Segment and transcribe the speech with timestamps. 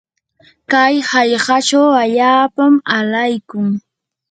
[0.71, 3.69] kay hallqachaw allaapam alaykun.